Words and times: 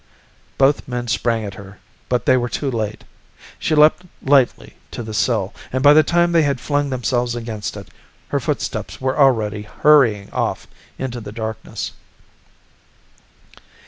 Both 0.57 0.87
men 0.87 1.07
sprang 1.07 1.45
at 1.45 1.53
her, 1.53 1.77
but 2.09 2.25
they 2.25 2.35
were 2.35 2.49
too 2.49 2.71
late. 2.71 3.03
She 3.59 3.75
leaped 3.75 4.01
lightly 4.23 4.75
to 4.89 5.03
the 5.03 5.13
sill, 5.13 5.53
and 5.71 5.83
by 5.83 5.93
the 5.93 6.01
time 6.01 6.31
they 6.31 6.41
had 6.41 6.59
flung 6.59 6.89
themselves 6.89 7.35
against 7.35 7.77
it, 7.77 7.89
her 8.29 8.39
footsteps 8.39 8.99
were 8.99 9.15
already 9.19 9.61
hurrying 9.61 10.31
off 10.33 10.65
into 10.97 11.21
the 11.21 11.31
darkness. 11.31 11.91